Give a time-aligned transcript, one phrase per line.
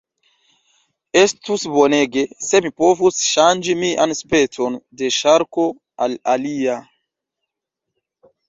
[1.19, 5.67] Estus bonege, se mi povus ŝanĝi mian specon de ŝarko
[6.07, 6.81] al alia.